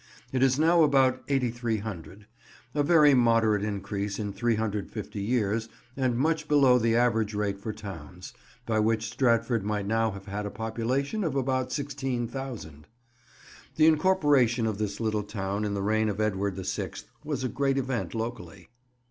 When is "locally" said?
18.15-18.69